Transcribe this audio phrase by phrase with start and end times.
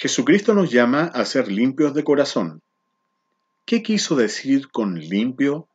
[0.00, 2.62] Jesucristo nos llama a ser limpios de corazón.
[3.66, 5.66] ¿Qué quiso decir con limpio?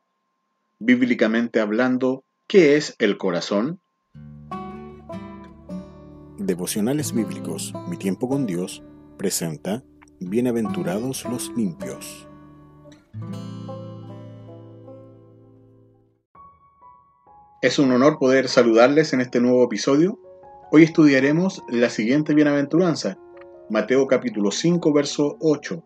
[0.78, 3.80] Bíblicamente hablando, ¿qué es el corazón?
[6.38, 8.82] Devocionales Bíblicos, Mi tiempo con Dios,
[9.18, 9.84] presenta
[10.20, 12.26] Bienaventurados los limpios.
[17.60, 20.18] Es un honor poder saludarles en este nuevo episodio.
[20.72, 23.18] Hoy estudiaremos la siguiente bienaventuranza,
[23.70, 25.82] Mateo capítulo 5, verso 8.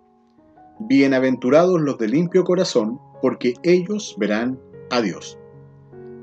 [0.81, 4.59] Bienaventurados los de limpio corazón, porque ellos verán
[4.91, 5.39] a Dios.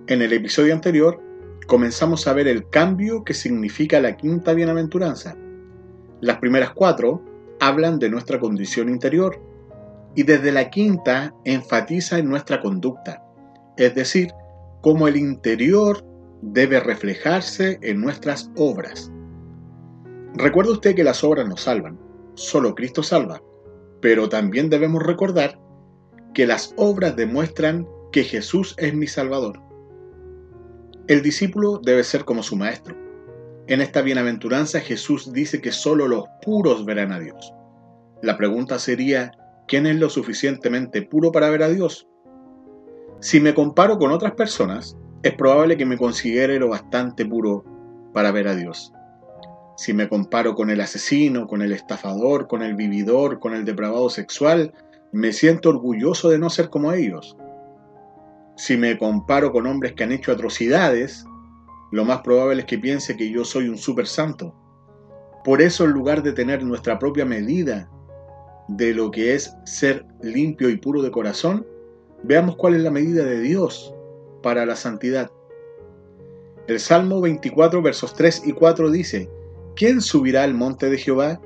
[0.08, 1.22] En el episodio anterior
[1.66, 5.38] comenzamos a ver el cambio que significa la quinta bienaventuranza.
[6.20, 7.24] Las primeras cuatro
[7.62, 9.42] hablan de nuestra condición interior
[10.14, 13.24] y desde la quinta enfatiza en nuestra conducta,
[13.78, 14.28] es decir,
[14.82, 16.06] cómo el interior
[16.42, 19.10] debe reflejarse en nuestras obras.
[20.38, 21.98] Recuerda usted que las obras no salvan,
[22.34, 23.42] solo Cristo salva,
[24.02, 25.58] pero también debemos recordar
[26.34, 29.62] que las obras demuestran que Jesús es mi Salvador.
[31.08, 32.98] El discípulo debe ser como su maestro.
[33.68, 37.54] En esta bienaventuranza Jesús dice que solo los puros verán a Dios.
[38.22, 39.32] La pregunta sería,
[39.68, 42.08] ¿quién es lo suficientemente puro para ver a Dios?
[43.22, 47.64] Si me comparo con otras personas, es probable que me considere lo bastante puro
[48.14, 48.92] para ver a Dios.
[49.76, 54.10] Si me comparo con el asesino, con el estafador, con el vividor, con el depravado
[54.10, 54.74] sexual,
[55.12, 57.38] me siento orgulloso de no ser como ellos.
[58.56, 61.26] Si me comparo con hombres que han hecho atrocidades,
[61.92, 64.56] lo más probable es que piense que yo soy un super santo.
[65.44, 67.90] Por eso, en lugar de tener nuestra propia medida
[68.70, 71.66] de lo que es ser limpio y puro de corazón,
[72.24, 73.94] veamos cuál es la medida de Dios
[74.42, 75.30] para la santidad.
[76.68, 79.30] El Salmo 24, versos 3 y 4 dice,
[79.76, 81.42] ¿Quién subirá al monte de Jehová?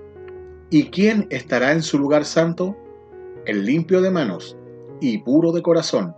[0.69, 2.77] ¿Y quién estará en su lugar santo?
[3.47, 4.55] El limpio de manos
[5.01, 6.15] y puro de corazón,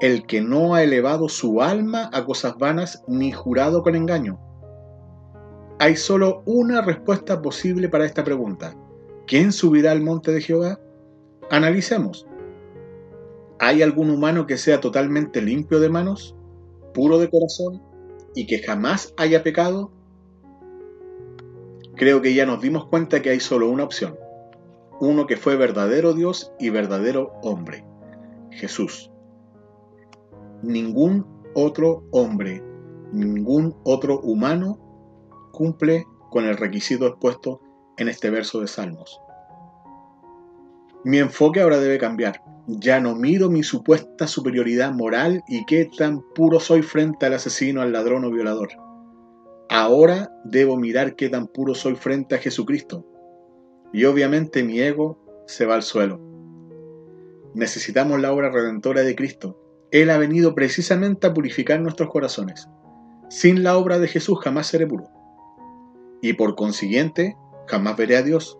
[0.00, 4.38] el que no ha elevado su alma a cosas vanas ni jurado con engaño.
[5.80, 8.76] Hay solo una respuesta posible para esta pregunta.
[9.26, 10.78] ¿Quién subirá al monte de Jehová?
[11.50, 12.28] Analicemos.
[13.58, 16.36] ¿Hay algún humano que sea totalmente limpio de manos,
[16.94, 17.82] puro de corazón
[18.36, 19.90] y que jamás haya pecado?
[21.98, 24.16] Creo que ya nos dimos cuenta que hay solo una opción.
[25.00, 27.84] Uno que fue verdadero Dios y verdadero hombre.
[28.50, 29.10] Jesús.
[30.62, 32.62] Ningún otro hombre,
[33.12, 34.78] ningún otro humano
[35.52, 37.60] cumple con el requisito expuesto
[37.96, 39.20] en este verso de Salmos.
[41.04, 42.42] Mi enfoque ahora debe cambiar.
[42.66, 47.80] Ya no miro mi supuesta superioridad moral y qué tan puro soy frente al asesino,
[47.80, 48.87] al ladrón o violador
[49.70, 53.04] Ahora debo mirar qué tan puro soy frente a Jesucristo.
[53.92, 56.20] Y obviamente mi ego se va al suelo.
[57.54, 59.60] Necesitamos la obra redentora de Cristo.
[59.90, 62.68] Él ha venido precisamente a purificar nuestros corazones.
[63.28, 65.08] Sin la obra de Jesús jamás seré puro.
[66.22, 67.36] Y por consiguiente,
[67.66, 68.58] jamás veré a Dios.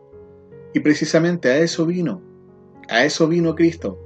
[0.75, 2.23] Y precisamente a eso vino.
[2.91, 3.99] A eso vino Cristo.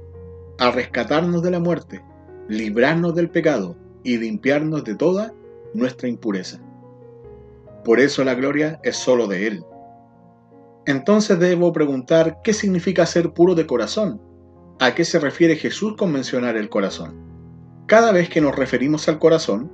[0.57, 2.01] A rescatarnos de la muerte,
[2.47, 5.33] librarnos del pecado y limpiarnos de toda
[5.73, 6.62] nuestra impureza.
[7.83, 9.63] Por eso la gloria es solo de Él.
[10.85, 14.21] Entonces debo preguntar qué significa ser puro de corazón.
[14.79, 17.15] ¿A qué se refiere Jesús con mencionar el corazón?
[17.85, 19.71] Cada vez que nos referimos al corazón,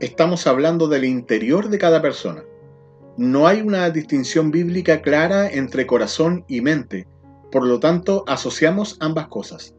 [0.00, 2.42] estamos hablando del interior de cada persona.
[3.16, 7.06] No hay una distinción bíblica clara entre corazón y mente,
[7.52, 9.74] por lo tanto asociamos ambas cosas.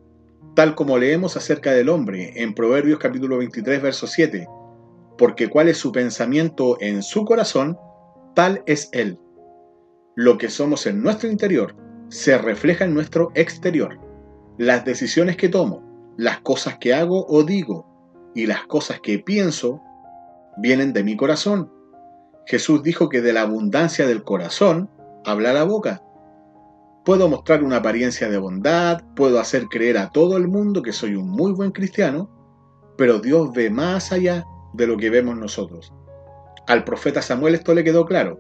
[0.55, 4.47] Tal como leemos acerca del hombre en Proverbios capítulo 23, verso 7,
[5.21, 7.77] porque cuál es su pensamiento en su corazón,
[8.33, 9.19] tal es él.
[10.15, 11.75] Lo que somos en nuestro interior
[12.09, 13.99] se refleja en nuestro exterior.
[14.57, 15.83] Las decisiones que tomo,
[16.17, 17.85] las cosas que hago o digo
[18.33, 19.83] y las cosas que pienso
[20.57, 21.71] vienen de mi corazón.
[22.47, 24.89] Jesús dijo que de la abundancia del corazón
[25.23, 26.01] habla la boca.
[27.05, 31.13] Puedo mostrar una apariencia de bondad, puedo hacer creer a todo el mundo que soy
[31.13, 32.27] un muy buen cristiano,
[32.97, 35.93] pero Dios ve más allá de lo que vemos nosotros.
[36.67, 38.39] Al profeta Samuel esto le quedó claro.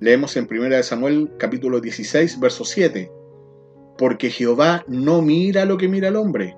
[0.00, 3.10] Leemos en 1 Samuel capítulo 16, verso 7.
[3.96, 6.56] Porque Jehová no mira lo que mira el hombre,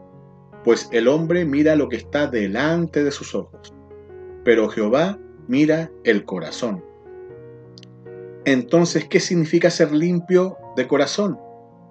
[0.65, 3.75] pues el hombre mira lo que está delante de sus ojos.
[4.45, 5.19] Pero Jehová
[5.49, 6.85] mira el corazón.
[8.45, 11.39] Entonces, ¿qué significa ser limpio de corazón?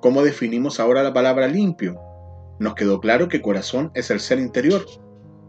[0.01, 1.99] ¿Cómo definimos ahora la palabra limpio?
[2.59, 4.85] Nos quedó claro que corazón es el ser interior.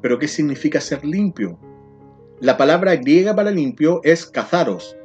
[0.03, 1.59] Pero ¿qué significa ser limpio?
[2.41, 4.97] La palabra griega para limpio es kazaros,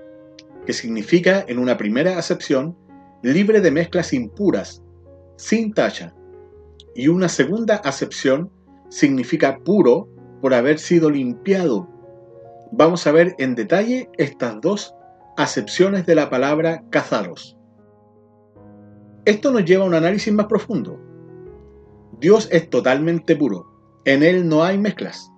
[0.65, 2.77] que significa, en una primera acepción,
[3.23, 4.81] libre de mezclas impuras,
[5.35, 6.15] sin tacha.
[6.95, 8.49] Y una segunda acepción
[8.87, 10.07] significa puro
[10.41, 11.89] por haber sido limpiado.
[12.71, 14.95] Vamos a ver en detalle estas dos
[15.35, 17.57] acepciones de la palabra cazaros.
[19.25, 21.01] Esto nos lleva a un análisis más profundo.
[22.21, 23.65] Dios es totalmente puro,
[24.05, 25.29] en Él no hay mezclas.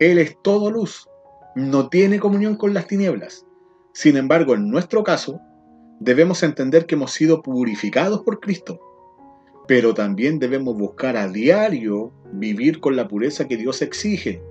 [0.00, 1.08] Él es todo luz,
[1.54, 3.46] no tiene comunión con las tinieblas.
[3.92, 5.40] Sin embargo, en nuestro caso,
[6.00, 8.80] debemos entender que hemos sido purificados por Cristo,
[9.68, 14.42] pero también debemos buscar a diario vivir con la pureza que Dios exige.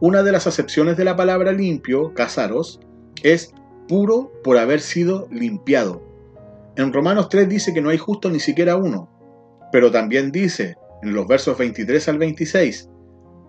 [0.00, 2.80] Una de las acepciones de la palabra limpio, casaros,
[3.22, 3.54] es
[3.88, 6.02] puro por haber sido limpiado.
[6.76, 9.08] En Romanos 3 dice que no hay justo ni siquiera uno,
[9.72, 12.90] pero también dice en los versos 23 al 26,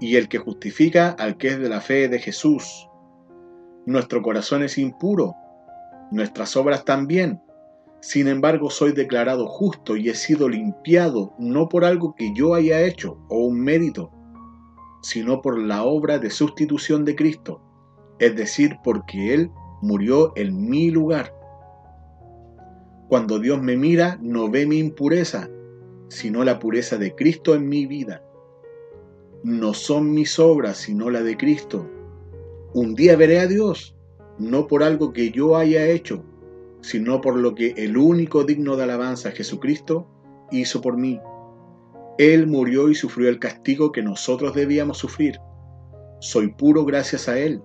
[0.00, 2.88] y el que justifica al que es de la fe de Jesús.
[3.86, 5.34] Nuestro corazón es impuro,
[6.10, 7.40] nuestras obras también.
[8.00, 12.80] Sin embargo, soy declarado justo y he sido limpiado no por algo que yo haya
[12.82, 14.12] hecho o un mérito,
[15.02, 17.60] sino por la obra de sustitución de Cristo,
[18.20, 19.50] es decir, porque Él
[19.82, 21.34] murió en mi lugar.
[23.08, 25.48] Cuando Dios me mira, no ve mi impureza,
[26.08, 28.22] sino la pureza de Cristo en mi vida
[29.42, 31.88] no son mis obras, sino la de Cristo.
[32.74, 33.96] Un día veré a Dios,
[34.38, 36.24] no por algo que yo haya hecho,
[36.80, 40.06] sino por lo que el único digno de alabanza, Jesucristo,
[40.50, 41.20] hizo por mí.
[42.18, 45.38] Él murió y sufrió el castigo que nosotros debíamos sufrir.
[46.20, 47.62] Soy puro gracias a Él,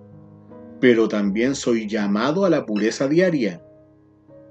[0.80, 3.64] pero también soy llamado a la pureza diaria.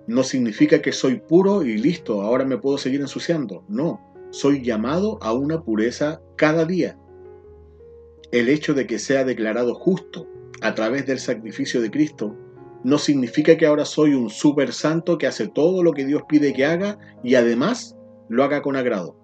[0.07, 3.63] No significa que soy puro y listo, ahora me puedo seguir ensuciando.
[3.69, 6.97] No, soy llamado a una pureza cada día.
[8.33, 10.27] El hecho de que sea declarado justo
[10.61, 12.35] a través del sacrificio de Cristo
[12.83, 16.51] no significa que ahora soy un super santo que hace todo lo que Dios pide
[16.51, 17.95] que haga y además
[18.29, 19.15] lo haga con agrado.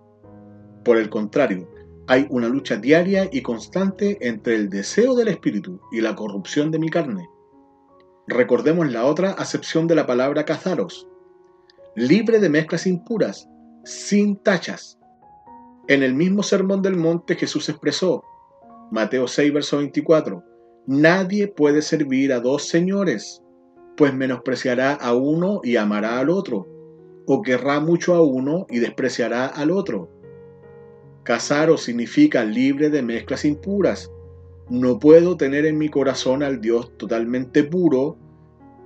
[0.86, 1.68] Por el contrario,
[2.06, 6.78] hay una lucha diaria y constante entre el deseo del espíritu y la corrupción de
[6.78, 7.28] mi carne.
[8.28, 11.08] Recordemos la otra acepción de la palabra cazaros,
[11.96, 13.50] libre de mezclas impuras,
[13.86, 15.00] sin tachas.
[15.88, 18.24] En el mismo sermón del monte Jesús expresó,
[18.92, 20.44] Mateo 6, verso 24.
[20.88, 23.44] Nadie puede servir a dos señores,
[23.96, 26.68] pues menospreciará a uno y amará al otro,
[27.28, 30.10] o querrá mucho a uno y despreciará al otro.
[31.22, 34.12] Casaro significa libre de mezclas impuras.
[34.70, 38.18] No puedo tener en mi corazón al Dios totalmente puro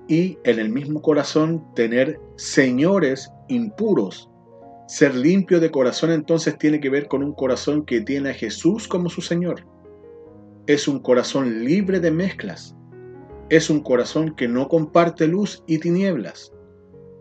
[0.10, 4.30] y en el mismo corazón tener señores impuros.
[4.88, 8.90] Ser limpio de corazón entonces tiene que ver con un corazón que tiene a Jesús
[8.90, 9.64] como su Señor
[10.66, 12.76] es un corazón libre de mezclas.
[13.50, 16.54] Es un corazón que no comparte luz y tinieblas.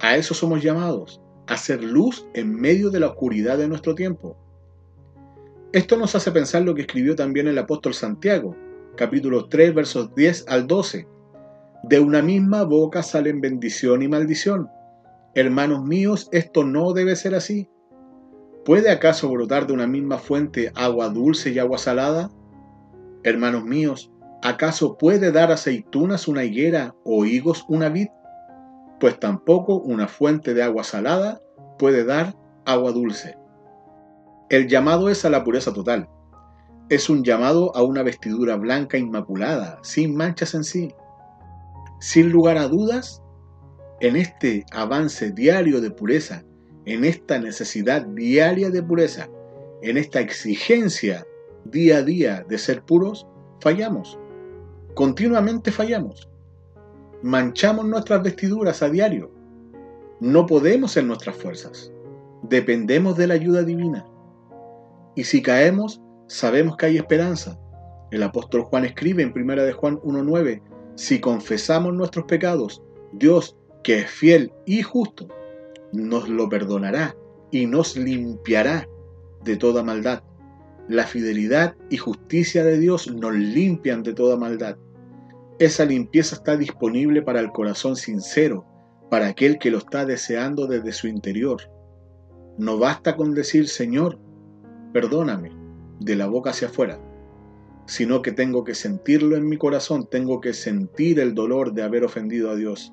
[0.00, 4.36] A eso somos llamados, a ser luz en medio de la oscuridad de nuestro tiempo.
[5.72, 8.56] Esto nos hace pensar lo que escribió también el apóstol Santiago,
[8.96, 11.08] capítulo 3, versos 10 al 12.
[11.84, 14.68] De una misma boca salen bendición y maldición.
[15.34, 17.68] Hermanos míos, esto no debe ser así.
[18.64, 22.30] ¿Puede acaso brotar de una misma fuente agua dulce y agua salada?
[23.24, 24.10] Hermanos míos,
[24.42, 28.08] ¿acaso puede dar aceitunas una higuera o higos una vid?
[28.98, 31.40] Pues tampoco una fuente de agua salada
[31.78, 33.36] puede dar agua dulce.
[34.50, 36.08] El llamado es a la pureza total.
[36.88, 40.94] Es un llamado a una vestidura blanca inmaculada, sin manchas en sí.
[42.00, 43.22] Sin lugar a dudas,
[44.00, 46.42] en este avance diario de pureza,
[46.86, 49.28] en esta necesidad diaria de pureza,
[49.80, 51.24] en esta exigencia
[51.64, 53.26] día a día de ser puros,
[53.60, 54.18] fallamos.
[54.94, 56.28] Continuamente fallamos.
[57.22, 59.30] Manchamos nuestras vestiduras a diario.
[60.20, 61.92] No podemos en nuestras fuerzas.
[62.42, 64.04] Dependemos de la ayuda divina.
[65.14, 67.58] Y si caemos, sabemos que hay esperanza.
[68.10, 70.60] El apóstol Juan escribe en 1 de Juan 1.9,
[70.96, 75.28] si confesamos nuestros pecados, Dios, que es fiel y justo,
[75.92, 77.16] nos lo perdonará
[77.50, 78.88] y nos limpiará
[79.44, 80.22] de toda maldad.
[80.88, 84.76] La fidelidad y justicia de Dios nos limpian de toda maldad.
[85.58, 88.66] Esa limpieza está disponible para el corazón sincero,
[89.08, 91.62] para aquel que lo está deseando desde su interior.
[92.58, 94.18] No basta con decir, Señor,
[94.92, 95.52] perdóname,
[96.00, 96.98] de la boca hacia afuera,
[97.86, 102.04] sino que tengo que sentirlo en mi corazón, tengo que sentir el dolor de haber
[102.04, 102.92] ofendido a Dios,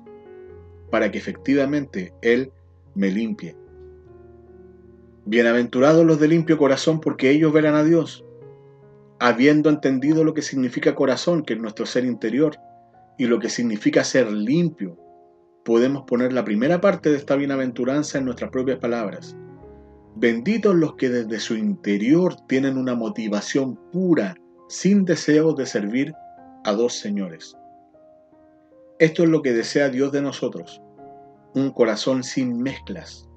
[0.90, 2.52] para que efectivamente Él
[2.94, 3.56] me limpie.
[5.30, 8.24] Bienaventurados los de limpio corazón, porque ellos verán a Dios,
[9.20, 12.56] habiendo entendido lo que significa corazón, que es nuestro ser interior,
[13.16, 14.98] y lo que significa ser limpio,
[15.64, 19.36] podemos poner la primera parte de esta bienaventuranza en nuestras propias palabras.
[20.16, 24.34] Benditos los que desde su interior tienen una motivación pura,
[24.68, 26.12] sin deseo de servir
[26.64, 27.56] a dos señores.
[28.98, 30.82] Esto es lo que desea Dios de nosotros,
[31.54, 33.29] un corazón sin mezclas,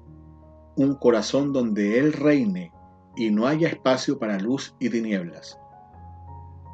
[0.76, 2.72] un corazón donde Él reine
[3.16, 5.58] y no haya espacio para luz y tinieblas.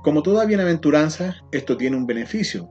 [0.03, 2.71] Como toda bienaventuranza, esto tiene un beneficio,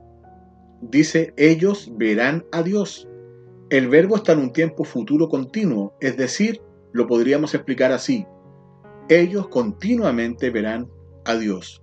[0.80, 3.08] dice, ellos verán a Dios.
[3.70, 6.60] El verbo está en un tiempo futuro continuo, es decir,
[6.92, 8.26] lo podríamos explicar así.
[9.08, 10.88] Ellos continuamente verán
[11.24, 11.82] a Dios.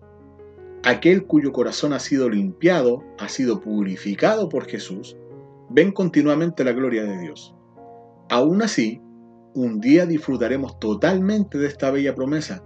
[0.84, 5.18] Aquel cuyo corazón ha sido limpiado, ha sido purificado por Jesús,
[5.70, 7.56] ven continuamente la gloria de Dios.
[8.30, 9.02] Aún así,
[9.58, 12.64] un día disfrutaremos totalmente de esta bella promesa.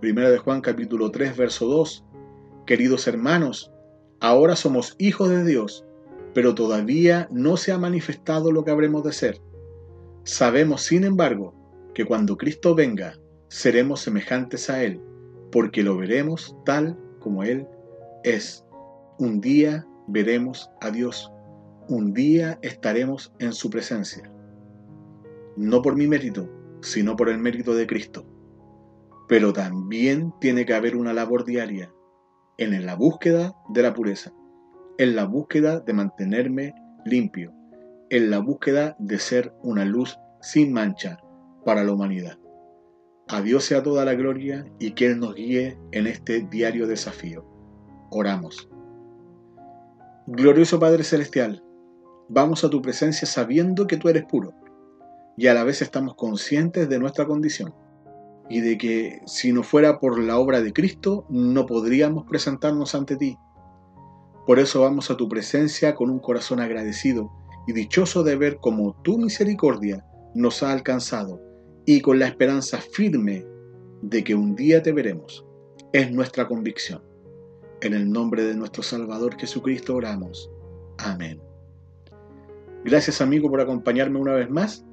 [0.00, 2.02] Primera de Juan capítulo 3 verso 2.
[2.64, 3.70] Queridos hermanos,
[4.20, 5.84] Ahora somos hijos de Dios,
[6.32, 9.38] pero todavía no se ha manifestado lo que habremos de ser.
[10.22, 11.52] Sabemos, sin embargo,
[11.92, 15.02] que cuando Cristo venga, seremos semejantes a Él,
[15.52, 17.66] porque lo veremos tal como Él
[18.22, 18.64] es.
[19.18, 21.30] Un día veremos a Dios,
[21.88, 24.33] un día estaremos en su presencia.
[25.56, 28.26] No por mi mérito, sino por el mérito de Cristo.
[29.28, 31.92] Pero también tiene que haber una labor diaria
[32.58, 34.32] en la búsqueda de la pureza,
[34.98, 37.52] en la búsqueda de mantenerme limpio,
[38.10, 41.18] en la búsqueda de ser una luz sin mancha
[41.64, 42.38] para la humanidad.
[43.28, 47.46] A Dios sea toda la gloria y que Él nos guíe en este diario desafío.
[48.10, 48.68] Oramos.
[50.26, 51.64] Glorioso Padre Celestial,
[52.28, 54.52] vamos a tu presencia sabiendo que tú eres puro
[55.36, 57.74] y a la vez estamos conscientes de nuestra condición
[58.48, 63.16] y de que si no fuera por la obra de Cristo no podríamos presentarnos ante
[63.16, 63.36] ti.
[64.46, 67.30] Por eso vamos a tu presencia con un corazón agradecido
[67.66, 71.40] y dichoso de ver cómo tu misericordia nos ha alcanzado
[71.86, 73.46] y con la esperanza firme
[74.02, 75.44] de que un día te veremos.
[75.92, 77.02] Es nuestra convicción.
[77.80, 80.50] En el nombre de nuestro Salvador Jesucristo oramos.
[80.98, 81.40] Amén.
[82.84, 84.84] Gracias amigo por acompañarme una vez más.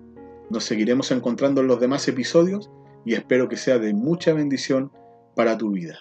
[0.51, 2.69] Nos seguiremos encontrando en los demás episodios
[3.05, 4.91] y espero que sea de mucha bendición
[5.33, 5.99] para tu vida.